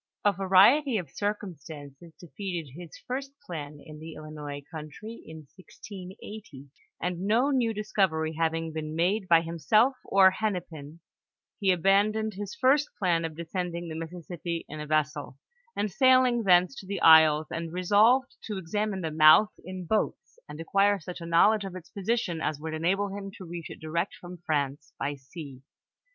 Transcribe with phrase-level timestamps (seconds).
[0.25, 7.27] A variety of circumstances defeated his first plan in the Illinois country, in 1680, and
[7.27, 11.01] no new discovery having been made by himself or Hennepin,
[11.59, 15.37] he abandoned his first plan of de scending the Mississippi in a vessel,
[15.75, 20.59] and sailing thence to the isles, and resolved to examine the mouth in boats, and
[20.59, 24.15] acquire such a knowledge of its position as would enable him to reach it direct
[24.19, 25.61] from France by sea.